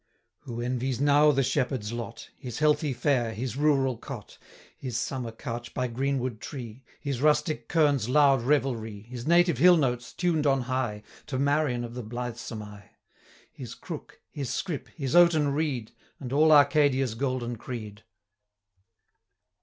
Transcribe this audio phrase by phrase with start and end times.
[0.39, 4.39] Who envies now the shepherd's lot, His healthy fare, his rural cot,
[4.75, 9.77] His summer couch by greenwood tree, 100 His rustic kirn's loud revelry, His native hill
[9.77, 12.89] notes, tuned on high, To Marion of the blithesome eye;
[13.51, 18.01] His crook, his scrip, his oaten reed, And all Arcadia's golden creed?